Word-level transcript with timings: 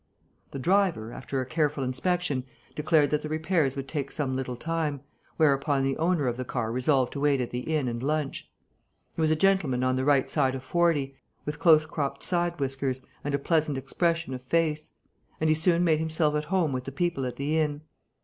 The 0.49 0.57
driver, 0.57 1.13
after 1.13 1.41
a 1.41 1.45
careful 1.45 1.83
inspection, 1.83 2.43
declared 2.73 3.11
that 3.11 3.21
the 3.21 3.29
repairs 3.29 3.75
would 3.75 3.87
take 3.87 4.11
some 4.11 4.35
little 4.35 4.55
time, 4.55 5.01
whereupon 5.37 5.83
the 5.83 5.95
owner 5.97 6.25
of 6.25 6.37
the 6.37 6.43
car 6.43 6.71
resolved 6.71 7.13
to 7.13 7.19
wait 7.19 7.39
at 7.39 7.51
the 7.51 7.59
inn 7.75 7.87
and 7.87 8.01
lunch. 8.01 8.49
He 9.15 9.21
was 9.21 9.29
a 9.29 9.35
gentleman 9.35 9.83
on 9.83 9.97
the 9.97 10.03
right 10.03 10.27
side 10.27 10.55
of 10.55 10.63
forty, 10.63 11.17
with 11.45 11.59
close 11.59 11.85
cropped 11.85 12.23
side 12.23 12.59
whiskers 12.59 13.01
and 13.23 13.35
a 13.35 13.37
pleasant 13.37 13.77
expression 13.77 14.33
of 14.33 14.41
face; 14.41 14.89
and 15.39 15.51
he 15.51 15.53
soon 15.53 15.83
made 15.83 15.99
himself 15.99 16.33
at 16.33 16.45
home 16.45 16.71
with 16.71 16.85
the 16.85 16.91
people 16.91 17.23
at 17.27 17.35
the 17.35 17.59
inn. 17.59 17.81